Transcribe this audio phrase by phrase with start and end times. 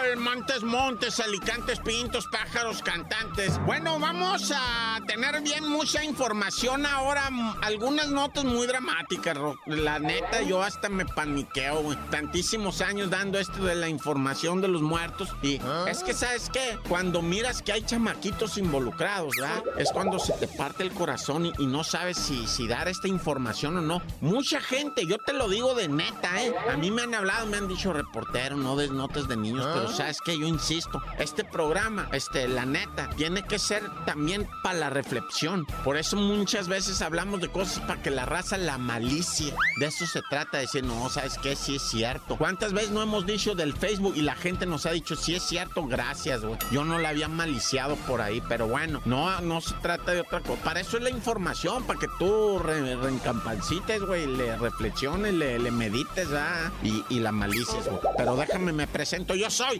[0.00, 3.60] Montes, montes, alicantes, pintos, pájaros, cantantes.
[3.66, 7.28] Bueno, vamos a tener bien mucha información ahora.
[7.60, 9.36] Algunas notas muy dramáticas,
[9.66, 11.98] La neta, yo hasta me paniqueo, güey.
[12.10, 15.28] Tantísimos años dando esto de la información de los muertos.
[15.42, 15.84] Y ¿Ah?
[15.88, 16.78] es que, ¿sabes qué?
[16.88, 19.62] Cuando miras que hay chamaquitos involucrados, ¿verdad?
[19.76, 23.76] Es cuando se te parte el corazón y, no sabes si, si dar esta información
[23.76, 24.02] o no.
[24.22, 26.54] Mucha gente, yo te lo digo de neta, ¿eh?
[26.72, 29.89] A mí me han hablado, me han dicho reportero, no des notas de niños, pero
[29.90, 29.96] ¿Ah?
[29.96, 30.38] ¿sabes qué?
[30.38, 35.66] Yo insisto, este programa, este, la neta, tiene que ser también para la reflexión.
[35.84, 39.54] Por eso muchas veces hablamos de cosas para que la raza la malicia.
[39.78, 41.56] De eso se trata, de decir, no, ¿sabes qué?
[41.56, 42.36] Sí es cierto.
[42.36, 45.42] ¿Cuántas veces no hemos dicho del Facebook y la gente nos ha dicho, sí es
[45.42, 46.58] cierto, gracias, güey?
[46.70, 50.40] Yo no la había maliciado por ahí, pero bueno, no, no se trata de otra
[50.40, 50.62] cosa.
[50.62, 56.28] Para eso es la información, para que tú re, reencampancites, güey, le reflexiones, le, medites,
[56.32, 56.70] ¿ah?
[56.82, 58.00] Y, la malicia, güey.
[58.16, 59.34] Pero déjame, me presento.
[59.34, 59.79] Yo soy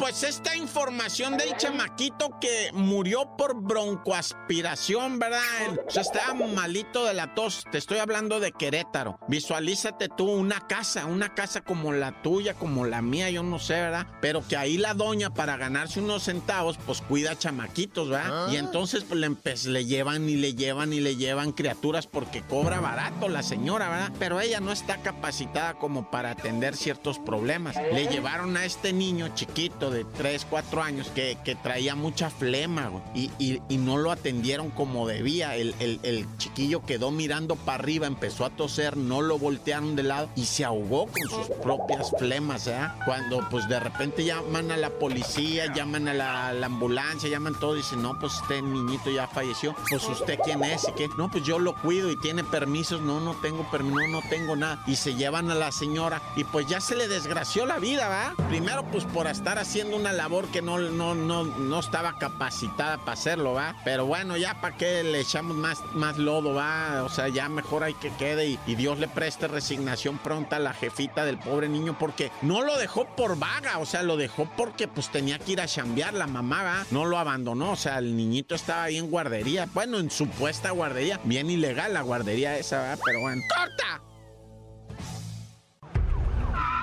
[0.00, 5.42] pues esta información del chamaquito que murió por broncoaspiración, ¿verdad?
[5.86, 7.64] O sea, estaba malito de la tos.
[7.70, 9.18] Te estoy hablando de Querétaro.
[9.28, 13.74] Visualízate tú una casa, una casa como la tuya, como la mía, yo no sé,
[13.74, 14.06] ¿verdad?
[14.22, 18.50] Pero que ahí la doña, para ganarse unos centavos, pues cuida chamaquitos, ¿verdad?
[18.50, 18.60] Y ah.
[18.60, 23.28] entonces pues, le, le llevan y le llevan y le llevan criaturas porque cobra barato
[23.28, 24.12] la señora, ¿verdad?
[24.18, 27.76] Pero ella no está capacitada como para atender ciertos problemas.
[27.92, 33.30] Le llevaron a este niño chiquito de 3, 4 años que, traía mucha flema, y,
[33.38, 35.56] y, no lo atendieron como debía.
[35.56, 40.30] El, el, chiquillo quedó mirando para arriba, empezó a toser, no lo voltearon de lado
[40.36, 42.78] y se ahogó con sus propias flemas, ¿eh?
[43.04, 47.78] Cuando pues de repente llaman a la policía, llaman a la, ambulancia, llaman todo y
[47.78, 51.44] dicen, no, pues este niñito ya falleció, pues usted quién es y qué, no, pues
[51.44, 54.82] yo lo cuido y tiene permisos, no, no tengo permiso, no, tengo nada.
[54.86, 58.34] Y se llevan a la señora y pues ya se le desgració la vida, ¿va?
[58.48, 63.12] Primero pues por estar haciendo una labor que no, no, no, no estaba capacitada para
[63.12, 63.76] hacerlo, ¿va?
[63.82, 67.02] Pero bueno, ya para qué le echamos más, más lodo, ¿va?
[67.02, 70.58] O sea, ya mejor hay que quede y, y Dios le preste resignación pronta a
[70.58, 74.50] la jefita del pobre niño porque no lo dejó por vaga, o sea, lo dejó
[74.54, 76.86] porque pues tenía que ir a chambear la mamá, ¿va?
[76.90, 81.20] No lo abandonó, o sea, el niñito estaba ahí en guardería, bueno, en supuesta guardería,
[81.24, 82.98] bien ilegal la guardería esa, ¿va?
[83.02, 84.02] Pero bueno, ¡corta!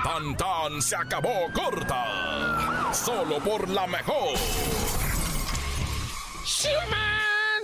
[0.03, 2.76] Tan tan se acabó corta.
[2.93, 4.37] Solo por la mejor.
[6.45, 6.69] ¡Sí,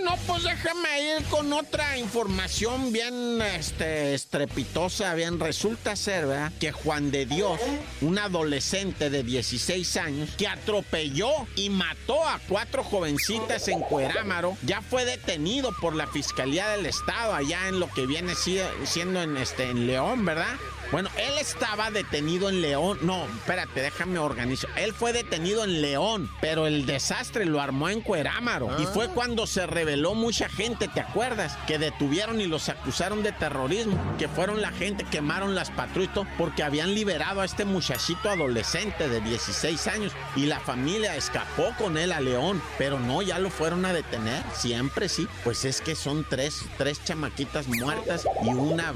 [0.03, 5.13] no, pues déjame ir con otra información bien este, estrepitosa.
[5.13, 6.51] Bien, resulta ser, ¿verdad?
[6.59, 7.59] Que Juan de Dios,
[8.01, 14.81] un adolescente de 16 años, que atropelló y mató a cuatro jovencitas en Cuerámaro, ya
[14.81, 19.69] fue detenido por la Fiscalía del Estado allá en lo que viene siendo en, este,
[19.69, 20.55] en León, ¿verdad?
[20.93, 22.99] Bueno, él estaba detenido en León.
[23.01, 24.69] No, espérate, déjame organizar.
[24.75, 28.69] Él fue detenido en León, pero el desastre lo armó en Cuerámaro.
[28.79, 29.11] Y fue ah.
[29.11, 31.57] cuando se reveló mucha gente, ¿te acuerdas?
[31.65, 33.99] Que detuvieron y los acusaron de terrorismo.
[34.19, 39.19] Que fueron la gente, quemaron las patrullas porque habían liberado a este muchachito adolescente de
[39.19, 40.11] 16 años.
[40.35, 42.61] Y la familia escapó con él a León.
[42.77, 44.43] Pero no, ya lo fueron a detener.
[44.53, 45.27] Siempre sí.
[45.43, 48.93] Pues es que son tres, tres chamaquitas muertas y una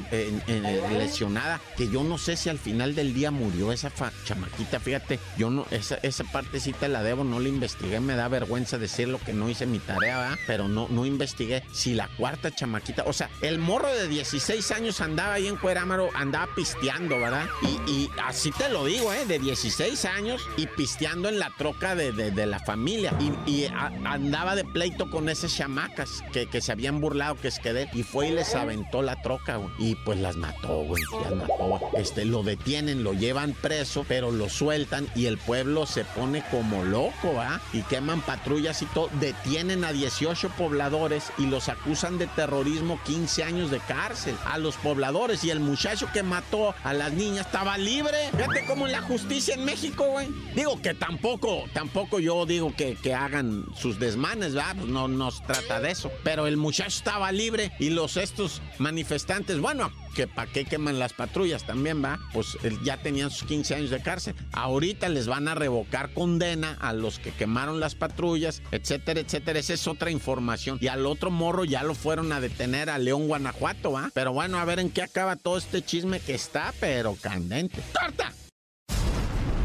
[0.92, 3.92] lesionada que yo no sé si al final del día murió esa
[4.26, 8.78] chamaquita, fíjate, yo no, esa, esa partecita la debo, no la investigué, me da vergüenza
[8.78, 13.14] decirlo que no hice mi tarea, pero no, no investigué si la cuarta chamaquita, o
[13.14, 17.46] sea, el morro de 16 años andaba ahí en Cuerámaro, andaba pisteando, ¿verdad?
[17.88, 19.26] Y, así te lo digo, ¿eh?
[19.26, 23.14] De 16 años y pisteando en la troca de, la familia.
[23.46, 23.66] Y,
[24.06, 27.90] andaba de pleito con esas chamacas que, que se habían burlado, que es que de,
[27.94, 29.72] y fue y les aventó la troca, güey.
[29.80, 34.50] Y pues las mató, güey, las mató, este, lo detienen, lo llevan preso, pero lo
[34.50, 37.62] sueltan y el pueblo se pone como loco, ¿va?
[37.74, 39.10] Y queman patrullas y todo.
[39.20, 44.76] Detienen a 18 pobladores y los acusan de terrorismo 15 años de cárcel a los
[44.76, 45.44] pobladores.
[45.44, 48.18] Y el muchacho que mató a las niñas estaba libre.
[48.36, 50.28] Fíjate cómo la justicia en México, güey.
[50.56, 54.76] Digo que tampoco, tampoco yo digo que, que hagan sus desmanes, ¿verdad?
[54.78, 56.12] Pues no nos trata de eso.
[56.24, 61.14] Pero el muchacho estaba libre y los estos manifestantes, bueno, que para qué queman las
[61.14, 64.34] patrullas también, va, pues ya tenían sus 15 años de cárcel.
[64.52, 69.60] Ahorita les van a revocar condena a los que quemaron las patrullas, etcétera, etcétera.
[69.60, 70.80] Esa es otra información.
[70.82, 74.10] Y al otro morro ya lo fueron a detener a León, Guanajuato, va.
[74.16, 77.84] Pero bueno, a ver en qué acaba todo este chisme que está, pero candente.
[77.94, 78.34] ¡Corta!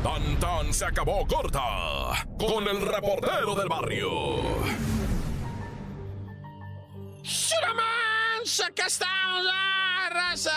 [0.02, 4.10] Tan tan se acabó corta con el reportero del barrio.
[7.22, 8.42] ¡Suraman!
[8.66, 9.71] ¡Acá estamos!
[10.14, 10.50] ¡Ah, raza!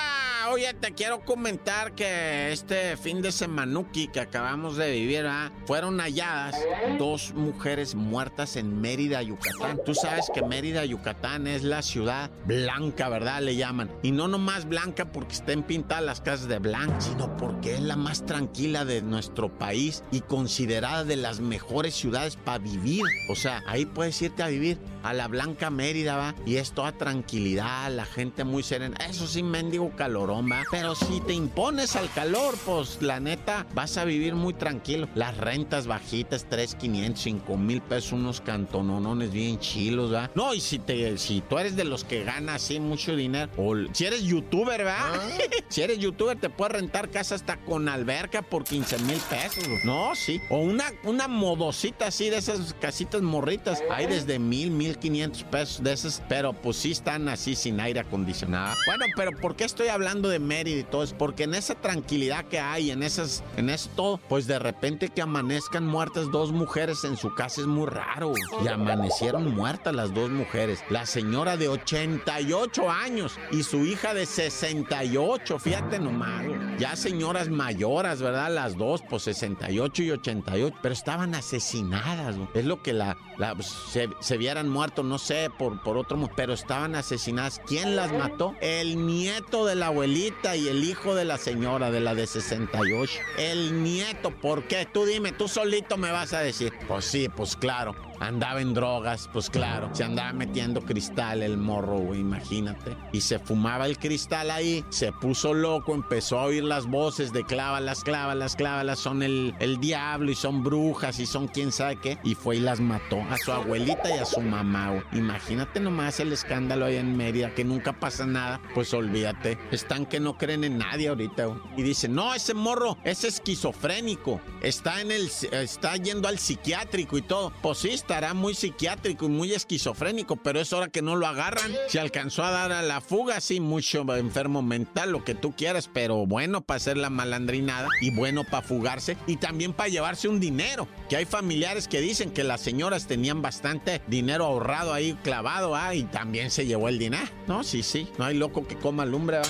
[0.51, 5.51] Oye, te quiero comentar que este fin de semanuki que acabamos de vivir, ¿ah?
[5.65, 6.55] fueron halladas
[6.99, 9.79] dos mujeres muertas en Mérida, Yucatán.
[9.85, 13.41] Tú sabes que Mérida, Yucatán es la ciudad blanca, ¿verdad?
[13.41, 13.91] Le llaman.
[14.03, 17.95] Y no nomás blanca porque estén pintadas las casas de blanco, sino porque es la
[17.95, 23.03] más tranquila de nuestro país y considerada de las mejores ciudades para vivir.
[23.29, 26.35] O sea, ahí puedes irte a vivir a la Blanca Mérida, va.
[26.45, 28.97] Y es toda tranquilidad, la gente muy serena.
[29.07, 30.35] Eso sí, mendigo calorón
[30.71, 35.07] pero si te impones al calor, pues la neta vas a vivir muy tranquilo.
[35.15, 40.31] Las rentas bajitas, 3, 500, 5 mil pesos, unos cantononones bien chilos, ¿va?
[40.35, 43.75] No, y si, te, si tú eres de los que ganas así mucho dinero, o
[43.91, 44.97] si eres youtuber, ¿verdad?
[44.99, 45.29] Ah.
[45.69, 49.63] si eres youtuber, te puedes rentar casa hasta con alberca por 15 mil pesos.
[49.83, 50.41] No, sí.
[50.49, 53.83] O una, una modosita así de esas casitas morritas.
[53.89, 57.99] Hay desde mil, mil quinientos pesos de esas, pero pues sí están así sin aire
[57.99, 58.75] acondicionado.
[58.85, 60.15] Bueno, pero ¿por qué estoy hablando?
[60.23, 64.19] de Mérida y todo es porque en esa tranquilidad que hay, en esas, en esto,
[64.29, 68.33] pues de repente que amanezcan muertas dos mujeres en su casa es muy raro.
[68.63, 70.83] Y amanecieron muertas las dos mujeres.
[70.89, 76.45] La señora de 88 años y su hija de 68, fíjate nomás.
[76.79, 78.53] Ya señoras mayoras, ¿verdad?
[78.53, 82.35] Las dos, pues 68 y 88, pero estaban asesinadas.
[82.53, 84.67] Es lo que la, la pues, se, se, vieran
[85.03, 87.61] no sé, por, por otro, pero estaban asesinadas.
[87.65, 88.55] ¿Quién las mató?
[88.61, 93.19] El nieto de la abuelita y el hijo de la señora, de la de 68.
[93.37, 94.87] El nieto, ¿por qué?
[94.91, 96.73] Tú dime, tú solito me vas a decir.
[96.87, 101.97] Pues sí, pues claro andaba en drogas, pues claro, se andaba metiendo cristal el morro,
[101.99, 102.95] güey, imagínate.
[103.11, 107.43] Y se fumaba el cristal ahí, se puso loco, empezó a oír las voces de
[107.43, 112.17] clávalas, clávalas, clávalas, son el, el diablo y son brujas y son quién sabe qué.
[112.23, 115.03] Y fue y las mató a su abuelita y a su mamá, güey.
[115.13, 119.57] Imagínate nomás el escándalo ahí en Mérida, que nunca pasa nada, pues olvídate.
[119.71, 121.59] Están que no creen en nadie ahorita, güey.
[121.77, 127.21] Y dicen, no, ese morro es esquizofrénico, está en el, está yendo al psiquiátrico y
[127.21, 127.51] todo.
[127.61, 131.73] Pues estará muy psiquiátrico y muy esquizofrénico, pero es hora que no lo agarran.
[131.87, 135.89] Se alcanzó a dar a la fuga, sí, mucho enfermo mental, lo que tú quieras,
[135.91, 140.39] pero bueno para hacer la malandrinada y bueno para fugarse y también para llevarse un
[140.39, 140.87] dinero.
[141.09, 145.95] Que hay familiares que dicen que las señoras tenían bastante dinero ahorrado ahí clavado, ah,
[145.95, 147.25] y también se llevó el dinero.
[147.47, 149.47] No, sí, sí, no hay loco que coma lumbre, ¿va?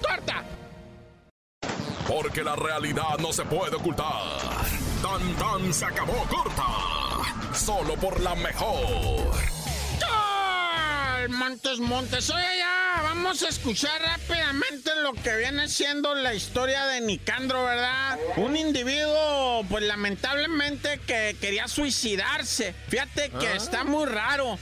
[0.00, 0.44] ¡Corta!
[2.08, 4.40] Porque la realidad no se puede ocultar.
[5.02, 6.81] Tan tan se acabó corta
[7.54, 9.32] solo por la mejor.
[11.28, 12.30] Montes, Montes.
[12.30, 12.81] Oye, ya,
[13.14, 18.18] vamos a escuchar rápidamente lo que viene siendo la historia de Nicandro, ¿verdad?
[18.36, 22.74] Un individuo, pues lamentablemente, que quería suicidarse.
[22.88, 23.56] Fíjate que ah.
[23.56, 24.58] está muy raro.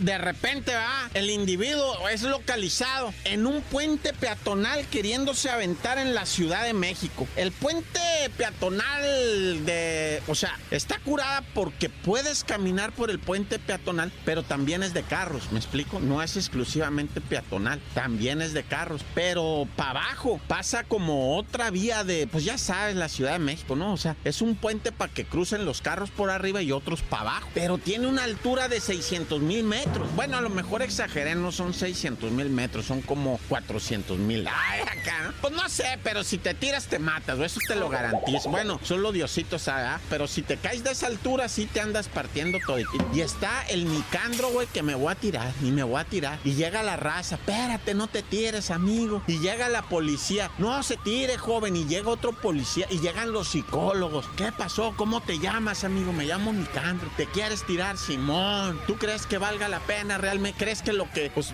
[0.00, 6.26] de repente, va, el individuo es localizado en un puente peatonal queriéndose aventar en la
[6.26, 7.28] Ciudad de México.
[7.36, 8.00] El puente
[8.36, 10.20] peatonal de.
[10.26, 15.04] O sea, está curada porque puedes caminar por el puente peatonal, pero también es de
[15.04, 16.00] carros, ¿me explico?
[16.00, 22.04] No es exclusivamente peatonal, también es de carros, pero para abajo pasa como otra vía
[22.04, 23.92] de, pues ya sabes, la Ciudad de México, ¿no?
[23.92, 27.22] O sea, es un puente para que crucen los carros por arriba y otros para
[27.22, 30.08] abajo, pero tiene una altura de 600 mil metros.
[30.14, 34.46] Bueno, a lo mejor exageré, no son 600 mil metros, son como 400 mil.
[34.46, 38.50] Ay, acá, pues no sé, pero si te tiras te matas, eso te lo garantizo.
[38.50, 40.00] Bueno, solo Diosito sabe, ¿ah?
[40.08, 42.78] pero si te caes de esa altura, sí te andas partiendo todo.
[43.12, 46.38] Y está el Nicandro, güey, que me voy a tirar y me voy a tirar.
[46.44, 49.22] Y llega la raza, espérate, no te tires, amigo.
[49.26, 53.48] Y llega la policía, no se tire, joven, y llega otro policía, y llegan los
[53.48, 54.26] psicólogos.
[54.36, 54.94] ¿Qué pasó?
[54.96, 56.12] ¿Cómo te llamas, amigo?
[56.12, 57.10] Me llamo Nicandro.
[57.16, 58.78] ¿Te quieres tirar, Simón?
[58.86, 60.58] ¿Tú crees que valga la pena realmente?
[60.58, 61.52] ¿Crees que lo que, pues,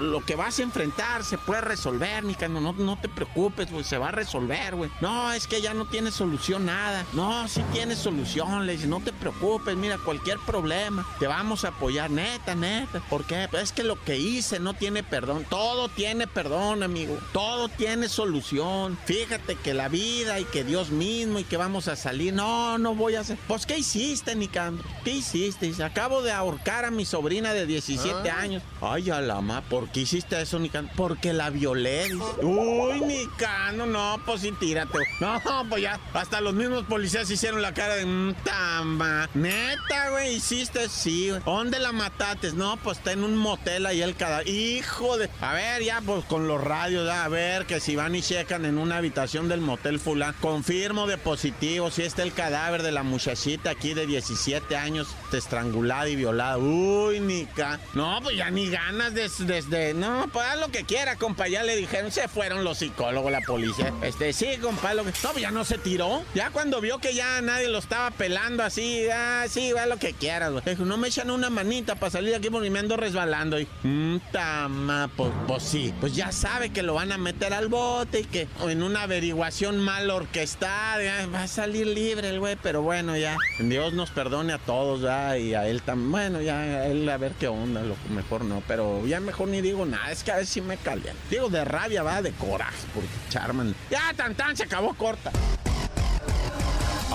[0.00, 2.60] lo que vas a enfrentar se puede resolver, Nicandro?
[2.60, 4.90] No, no te preocupes, güey, se va a resolver, güey.
[5.00, 7.04] No, es que ya no tiene solución nada.
[7.12, 11.68] No, sí tiene solución, le dice, no te preocupes, mira, cualquier problema, te vamos a
[11.68, 13.00] apoyar, neta, neta.
[13.10, 13.48] ¿Por qué?
[13.50, 15.39] Pues es que lo que hice no tiene perdón.
[15.48, 17.18] Todo tiene perdón, amigo.
[17.32, 18.98] Todo tiene solución.
[19.04, 22.32] Fíjate que la vida y que Dios mismo y que vamos a salir.
[22.34, 23.38] No, no voy a hacer.
[23.48, 24.84] Pues, ¿qué hiciste, Nicandro?
[25.04, 25.70] ¿Qué hiciste?
[25.82, 28.40] Acabo de ahorcar a mi sobrina de 17 ah.
[28.40, 28.62] años.
[28.80, 30.92] Ay, alama, ¿por qué hiciste eso, Nicandro?
[30.96, 32.06] Porque la violé.
[32.42, 34.98] Uy, Nicandro, no, pues sí, tírate.
[35.20, 39.28] No, pues ya, hasta los mismos policías hicieron la cara de mmm, tamba.
[39.34, 41.42] Neta, güey, hiciste, sí, güey.
[41.44, 42.52] ¿Dónde la mataste?
[42.52, 44.48] No, pues está en un motel ahí el cadáver.
[44.48, 45.29] Hijo de.
[45.40, 48.78] A ver, ya, pues con los radios, a ver, que si van y checan en
[48.78, 50.34] una habitación del motel fulano.
[50.40, 56.08] Confirmo de positivo, si está el cadáver de la muchachita aquí de 17 años, estrangulada
[56.08, 56.58] y violada.
[56.58, 57.80] Uy, Nica.
[57.94, 59.44] No, pues ya ni ganas desde.
[59.46, 61.48] desde no, pues haz lo que quiera, compa.
[61.48, 63.92] Ya le dijeron, se fueron los psicólogos, la policía.
[64.02, 65.12] Este, sí, compa, lo que.
[65.22, 66.22] No, pues ya no se tiró.
[66.34, 70.12] Ya cuando vio que ya nadie lo estaba pelando así, ah, sí, va lo que
[70.12, 70.76] quieras, güey.
[70.78, 73.58] No me echan una manita para salir de aquí porque me ando resbalando.
[73.58, 75.94] Y, mmm, tama, pues, pues, sí.
[76.00, 79.78] Pues ya sabe que lo van a meter al bote y que en una averiguación
[79.78, 83.36] mal orquestada va a salir libre el güey, pero bueno, ya.
[83.58, 86.10] Dios nos perdone a todos, ya, y a él también.
[86.10, 89.60] Bueno, ya, a él a ver qué onda, lo mejor no, pero ya mejor ni
[89.60, 91.20] digo nada, es que a ver si me calienta.
[91.30, 93.74] Digo de rabia, va, de coraje, porque Charman.
[93.90, 95.30] Ya, tan tan, se acabó corta.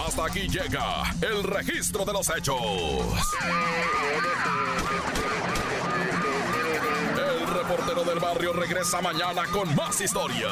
[0.06, 2.62] Hasta aquí llega el registro de los hechos.
[7.68, 10.52] Reportero del barrio regresa mañana con más historias.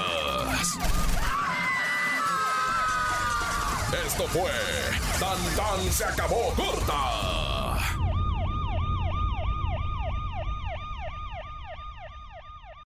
[4.04, 4.52] Esto fue
[5.20, 7.43] Tan Tan se acabó corta